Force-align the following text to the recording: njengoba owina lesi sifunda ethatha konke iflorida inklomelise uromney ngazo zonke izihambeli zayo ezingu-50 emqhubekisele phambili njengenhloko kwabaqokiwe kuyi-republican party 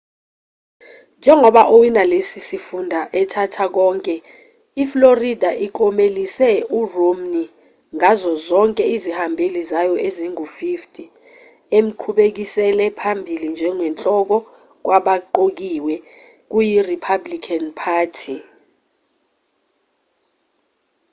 njengoba 1.19 1.61
owina 1.73 2.03
lesi 2.11 2.39
sifunda 2.47 2.99
ethatha 3.21 3.65
konke 3.75 4.15
iflorida 4.83 5.49
inklomelise 5.65 6.49
uromney 6.79 7.47
ngazo 7.95 8.31
zonke 8.47 8.83
izihambeli 8.95 9.61
zayo 9.71 9.95
ezingu-50 10.07 10.91
emqhubekisele 11.77 12.85
phambili 12.99 13.47
njengenhloko 13.53 14.37
kwabaqokiwe 14.85 15.95
kuyi-republican 16.51 17.63
party 17.81 18.35